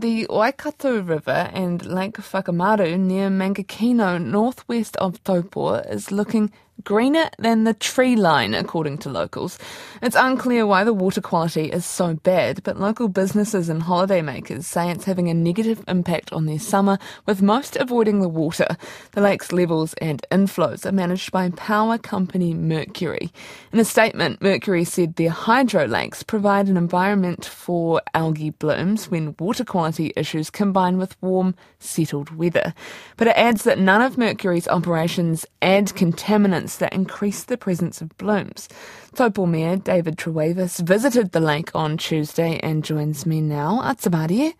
The 0.00 0.26
Waikato 0.30 1.02
River 1.02 1.50
and 1.52 1.84
Lake 1.84 2.14
Whakamaru 2.14 2.98
near 2.98 3.28
Mangakino, 3.28 4.18
northwest 4.18 4.96
of 4.96 5.22
Taupo, 5.24 5.74
is 5.74 6.10
looking 6.10 6.50
greener 6.84 7.28
than 7.38 7.64
the 7.64 7.74
tree 7.74 8.16
line, 8.16 8.54
according 8.54 8.98
to 8.98 9.10
locals. 9.10 9.58
It's 10.02 10.16
unclear 10.16 10.66
why 10.66 10.84
the 10.84 10.94
water 10.94 11.20
quality 11.20 11.66
is 11.70 11.84
so 11.84 12.14
bad, 12.14 12.62
but 12.62 12.80
local 12.80 13.08
businesses 13.08 13.68
and 13.68 13.82
holidaymakers 13.82 14.64
say 14.64 14.90
it's 14.90 15.04
having 15.04 15.28
a 15.28 15.34
negative 15.34 15.84
impact 15.88 16.32
on 16.32 16.46
their 16.46 16.58
summer, 16.58 16.98
with 17.26 17.42
most 17.42 17.76
avoiding 17.76 18.20
the 18.20 18.28
water. 18.28 18.76
The 19.12 19.20
lake's 19.20 19.52
levels 19.52 19.94
and 19.94 20.24
inflows 20.30 20.86
are 20.86 20.92
managed 20.92 21.32
by 21.32 21.50
power 21.50 21.98
company 21.98 22.54
Mercury. 22.54 23.30
In 23.72 23.78
a 23.78 23.84
statement, 23.84 24.40
Mercury 24.40 24.84
said 24.84 25.16
their 25.16 25.30
hydro 25.30 25.84
lakes 25.86 26.22
provide 26.22 26.68
an 26.68 26.76
environment 26.76 27.44
for 27.44 28.00
algae 28.14 28.50
blooms 28.50 29.10
when 29.10 29.34
water 29.38 29.64
quality 29.64 29.89
issues 29.98 30.50
combined 30.50 30.98
with 30.98 31.20
warm, 31.20 31.54
settled 31.78 32.36
weather. 32.36 32.74
But 33.16 33.28
it 33.28 33.36
adds 33.36 33.64
that 33.64 33.78
none 33.78 34.02
of 34.02 34.16
Mercury's 34.16 34.68
operations 34.68 35.44
add 35.60 35.86
contaminants 35.88 36.78
that 36.78 36.92
increase 36.92 37.44
the 37.44 37.56
presence 37.56 38.00
of 38.00 38.16
blooms. 38.18 38.68
Taupo 39.14 39.46
Mayor 39.46 39.76
David 39.76 40.16
Trewavas 40.16 40.80
visited 40.86 41.32
the 41.32 41.40
lake 41.40 41.70
on 41.74 41.96
Tuesday 41.96 42.60
and 42.62 42.84
joins 42.84 43.26
me 43.26 43.40
now. 43.40 43.80
Ata 43.82 44.10
mārie. 44.10 44.54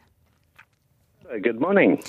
Good 1.43 1.61
morning. 1.61 2.03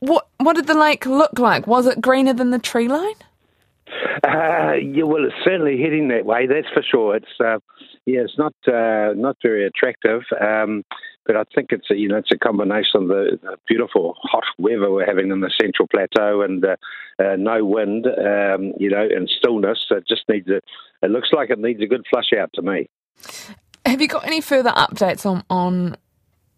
What 0.00 0.28
what 0.38 0.56
did 0.56 0.66
the 0.66 0.74
lake 0.74 1.06
look 1.06 1.38
like? 1.38 1.66
Was 1.66 1.86
it 1.86 2.02
greener 2.02 2.34
than 2.34 2.50
the 2.50 2.58
tree 2.58 2.88
line? 2.88 3.14
Uh, 4.24 4.74
yeah, 4.74 5.04
well, 5.04 5.24
it's 5.24 5.34
certainly 5.44 5.80
heading 5.80 6.08
that 6.08 6.26
way. 6.26 6.46
That's 6.46 6.68
for 6.74 6.82
sure. 6.82 7.16
It's 7.16 7.40
uh, 7.40 7.58
yeah, 8.06 8.20
it's 8.20 8.38
not 8.38 8.54
uh, 8.68 9.12
not 9.14 9.36
very 9.42 9.66
attractive, 9.66 10.22
um, 10.40 10.84
but 11.26 11.36
I 11.36 11.42
think 11.54 11.72
it's 11.72 11.90
a, 11.90 11.96
you 11.96 12.08
know 12.08 12.18
it's 12.18 12.30
a 12.32 12.38
combination 12.38 13.02
of 13.02 13.08
the, 13.08 13.38
the 13.42 13.56
beautiful 13.66 14.14
hot 14.22 14.44
weather 14.58 14.90
we're 14.90 15.04
having 15.04 15.32
in 15.32 15.40
the 15.40 15.50
Central 15.60 15.88
Plateau 15.88 16.42
and 16.42 16.64
uh, 16.64 16.76
uh, 17.18 17.34
no 17.36 17.64
wind, 17.64 18.06
um, 18.06 18.72
you 18.78 18.90
know, 18.90 19.02
and 19.02 19.28
stillness. 19.28 19.84
It 19.90 20.04
just 20.08 20.22
needs 20.28 20.48
a. 20.48 20.60
It 21.02 21.10
looks 21.10 21.30
like 21.32 21.50
it 21.50 21.58
needs 21.58 21.82
a 21.82 21.86
good 21.86 22.06
flush 22.08 22.30
out 22.38 22.50
to 22.54 22.62
me. 22.62 22.88
Have 23.84 24.00
you 24.00 24.08
got 24.08 24.24
any 24.24 24.40
further 24.40 24.70
updates 24.70 25.26
on 25.26 25.42
on 25.50 25.96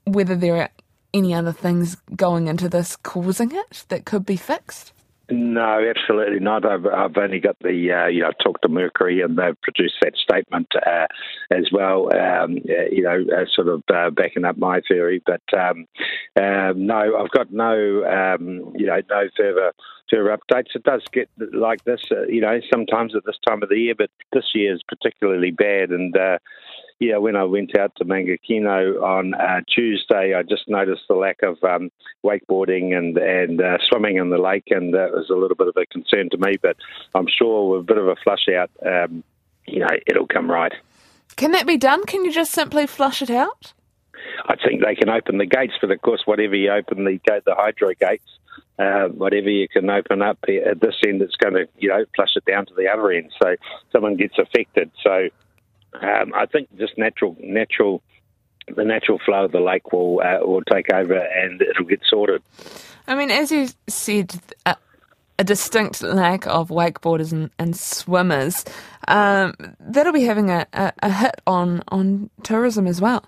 whether 0.04 0.36
there 0.36 0.56
are 0.56 0.70
any 1.14 1.32
other 1.32 1.52
things 1.52 1.96
going 2.14 2.48
into 2.48 2.68
this 2.68 2.94
causing 2.96 3.52
it 3.52 3.84
that 3.88 4.04
could 4.04 4.26
be 4.26 4.36
fixed? 4.36 4.92
No, 5.30 5.86
absolutely 5.86 6.40
not. 6.40 6.64
I've, 6.64 6.86
I've 6.86 7.16
only 7.18 7.38
got 7.38 7.56
the, 7.60 7.92
uh, 7.92 8.06
you 8.06 8.22
know, 8.22 8.28
I've 8.28 8.38
talked 8.42 8.62
to 8.62 8.70
Mercury 8.70 9.20
and 9.20 9.36
they've 9.36 9.60
produced 9.60 9.96
that 10.00 10.16
statement 10.16 10.68
uh, 10.74 11.06
as 11.50 11.68
well, 11.70 12.08
um, 12.16 12.56
uh, 12.66 12.88
you 12.90 13.02
know, 13.02 13.22
uh, 13.36 13.44
sort 13.54 13.68
of 13.68 13.82
uh, 13.92 14.08
backing 14.08 14.46
up 14.46 14.56
my 14.56 14.80
theory. 14.88 15.22
But 15.26 15.42
um, 15.52 15.86
um, 16.40 16.86
no, 16.86 17.18
I've 17.18 17.30
got 17.30 17.52
no, 17.52 18.04
um, 18.04 18.72
you 18.74 18.86
know, 18.86 19.00
no 19.10 19.28
further 19.36 19.72
further 20.10 20.34
updates. 20.34 20.74
It 20.74 20.84
does 20.84 21.02
get 21.12 21.28
like 21.52 21.84
this, 21.84 22.00
uh, 22.10 22.22
you 22.22 22.40
know, 22.40 22.60
sometimes 22.72 23.14
at 23.14 23.26
this 23.26 23.38
time 23.46 23.62
of 23.62 23.68
the 23.68 23.76
year, 23.76 23.94
but 23.96 24.08
this 24.32 24.46
year 24.54 24.74
is 24.74 24.82
particularly 24.88 25.50
bad. 25.50 25.90
And 25.90 26.16
yeah, 27.00 27.18
when 27.18 27.36
I 27.36 27.44
went 27.44 27.78
out 27.78 27.94
to 27.96 28.04
Mangakino 28.04 29.00
on 29.02 29.34
uh, 29.34 29.60
Tuesday, 29.72 30.34
I 30.34 30.42
just 30.42 30.68
noticed 30.68 31.02
the 31.08 31.14
lack 31.14 31.42
of 31.42 31.62
um, 31.62 31.90
wakeboarding 32.24 32.96
and 32.96 33.16
and 33.16 33.60
uh, 33.60 33.78
swimming 33.88 34.16
in 34.16 34.30
the 34.30 34.38
lake, 34.38 34.68
and 34.70 34.92
that 34.94 35.12
was 35.12 35.30
a 35.30 35.34
little 35.34 35.56
bit 35.56 35.68
of 35.68 35.76
a 35.76 35.86
concern 35.86 36.28
to 36.30 36.38
me. 36.38 36.56
But 36.60 36.76
I'm 37.14 37.28
sure 37.28 37.70
with 37.70 37.80
a 37.82 37.84
bit 37.84 37.98
of 37.98 38.08
a 38.08 38.16
flush 38.16 38.48
out, 38.48 38.70
um, 38.84 39.22
you 39.66 39.78
know, 39.78 39.88
it'll 40.06 40.26
come 40.26 40.50
right. 40.50 40.72
Can 41.36 41.52
that 41.52 41.66
be 41.66 41.76
done? 41.76 42.04
Can 42.04 42.24
you 42.24 42.32
just 42.32 42.50
simply 42.50 42.86
flush 42.86 43.22
it 43.22 43.30
out? 43.30 43.72
I 44.46 44.56
think 44.56 44.82
they 44.82 44.96
can 44.96 45.08
open 45.08 45.38
the 45.38 45.46
gates, 45.46 45.74
but 45.80 45.92
of 45.92 46.02
course, 46.02 46.22
whatever 46.24 46.56
you 46.56 46.72
open 46.72 47.04
the 47.04 47.20
gate, 47.24 47.44
the 47.44 47.54
hydro 47.54 47.90
gates, 47.94 48.26
uh, 48.80 49.06
whatever 49.08 49.48
you 49.48 49.68
can 49.68 49.88
open 49.88 50.20
up 50.20 50.38
at 50.48 50.80
this 50.80 50.96
end, 51.06 51.22
it's 51.22 51.36
going 51.36 51.54
to 51.54 51.68
you 51.78 51.90
know 51.90 52.04
flush 52.16 52.30
it 52.34 52.44
down 52.44 52.66
to 52.66 52.74
the 52.74 52.88
other 52.88 53.12
end, 53.12 53.30
so 53.40 53.54
someone 53.92 54.16
gets 54.16 54.36
affected. 54.36 54.90
So 55.04 55.28
um, 56.02 56.32
I 56.34 56.46
think 56.46 56.68
just 56.78 56.96
natural, 56.96 57.36
natural, 57.40 58.02
the 58.74 58.84
natural 58.84 59.18
flow 59.24 59.44
of 59.44 59.52
the 59.52 59.60
lake 59.60 59.92
will 59.92 60.20
uh, 60.20 60.46
will 60.46 60.62
take 60.62 60.92
over 60.92 61.14
and 61.14 61.60
it'll 61.60 61.84
get 61.84 62.00
sorted. 62.08 62.42
I 63.06 63.14
mean, 63.14 63.30
as 63.30 63.50
you 63.50 63.68
said, 63.88 64.34
a, 64.66 64.76
distinct 65.44 66.02
lack 66.02 66.46
of 66.46 66.68
wakeboarders 66.68 67.32
and, 67.32 67.50
and 67.58 67.76
swimmers 67.76 68.64
um, 69.06 69.54
that'll 69.78 70.12
be 70.12 70.24
having 70.24 70.50
a, 70.50 70.66
a, 70.72 70.92
a 71.02 71.10
hit 71.10 71.40
on 71.46 71.82
on 71.88 72.28
tourism 72.42 72.86
as 72.86 73.00
well. 73.00 73.24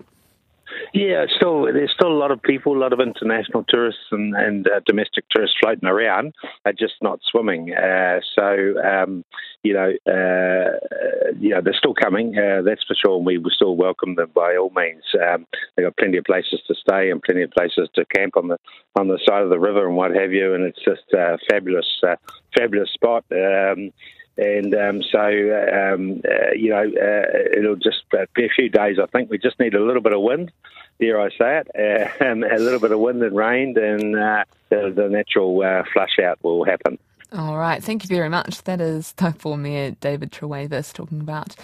Yeah, 0.93 1.25
still 1.37 1.63
there's 1.63 1.91
still 1.93 2.11
a 2.11 2.19
lot 2.19 2.31
of 2.31 2.41
people, 2.41 2.75
a 2.75 2.79
lot 2.79 2.91
of 2.91 2.99
international 2.99 3.63
tourists 3.67 4.01
and, 4.11 4.35
and 4.35 4.67
uh, 4.67 4.81
domestic 4.85 5.23
tourists 5.29 5.55
floating 5.61 5.87
around, 5.87 6.33
are 6.65 6.73
just 6.73 6.95
not 7.01 7.19
swimming. 7.23 7.73
Uh, 7.73 8.19
so 8.35 8.75
um, 8.83 9.23
you 9.63 9.73
know, 9.73 9.91
uh, 10.05 11.31
you 11.39 11.49
know 11.49 11.61
they're 11.63 11.73
still 11.77 11.93
coming. 11.93 12.37
Uh, 12.37 12.61
that's 12.63 12.83
for 12.83 12.95
sure. 12.95 13.15
And 13.17 13.25
we 13.25 13.37
will 13.37 13.51
still 13.51 13.77
welcome 13.77 14.15
them 14.15 14.31
by 14.35 14.57
all 14.57 14.71
means. 14.75 15.03
Um, 15.13 15.47
they've 15.75 15.85
got 15.85 15.95
plenty 15.95 16.17
of 16.17 16.25
places 16.25 16.59
to 16.67 16.75
stay 16.75 17.09
and 17.09 17.21
plenty 17.21 17.43
of 17.43 17.51
places 17.51 17.87
to 17.95 18.05
camp 18.05 18.35
on 18.35 18.49
the 18.49 18.57
on 18.99 19.07
the 19.07 19.19
side 19.25 19.43
of 19.43 19.49
the 19.49 19.59
river 19.59 19.87
and 19.87 19.95
what 19.95 20.13
have 20.13 20.33
you. 20.33 20.53
And 20.53 20.65
it's 20.65 20.83
just 20.83 21.03
a 21.13 21.37
fabulous, 21.49 21.87
uh, 22.05 22.15
fabulous 22.57 22.89
spot. 22.91 23.23
Um, 23.31 23.93
and 24.37 24.73
um, 24.73 25.03
so 25.03 25.19
um, 25.19 26.21
uh, 26.27 26.51
you 26.55 26.69
know 26.69 26.83
uh, 26.83 27.57
it'll 27.57 27.75
just 27.75 28.03
be 28.33 28.45
a 28.45 28.49
few 28.49 28.69
days. 28.69 28.97
I 28.99 29.05
think 29.07 29.29
we 29.29 29.37
just 29.37 29.59
need 29.59 29.73
a 29.75 29.83
little 29.83 30.01
bit 30.01 30.13
of 30.13 30.21
wind, 30.21 30.51
dare 30.99 31.19
I 31.19 31.29
say 31.29 31.61
it, 31.65 32.19
uh, 32.21 32.25
a 32.25 32.59
little 32.59 32.79
bit 32.79 32.91
of 32.91 32.99
wind 32.99 33.21
and 33.23 33.35
rain, 33.35 33.77
and 33.77 34.15
uh, 34.15 34.43
the, 34.69 34.91
the, 34.95 35.09
natural 35.09 35.61
uh, 35.61 35.83
flush 35.91 36.19
out 36.23 36.39
will 36.43 36.63
happen. 36.63 36.97
All 37.33 37.57
right, 37.57 37.81
thank 37.81 38.03
you 38.03 38.09
very 38.09 38.29
much. 38.29 38.63
That 38.63 38.81
is 38.81 39.13
Taupo 39.13 39.55
Mayor 39.57 39.91
David 39.91 40.31
Trewavas 40.31 40.93
talking 40.93 41.21
about 41.21 41.55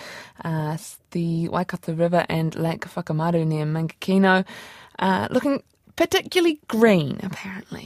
uh, 0.44 0.78
the 1.12 1.50
Waikato 1.50 1.94
River 1.94 2.26
and 2.30 2.56
Lake 2.56 2.86
Whakamaru 2.86 3.46
near 3.46 3.66
Mangakino, 3.66 4.46
looking 5.30 5.62
particularly 5.98 6.60
green, 6.68 7.20
apparently. 7.22 7.86